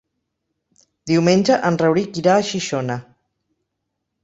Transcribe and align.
Diumenge 1.11 1.59
en 1.69 1.77
Rauric 1.83 2.19
irà 2.23 2.39
a 2.39 2.49
Xixona. 2.51 2.99